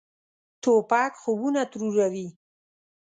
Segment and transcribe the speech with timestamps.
[0.61, 2.27] توپک خوبونه تروروي.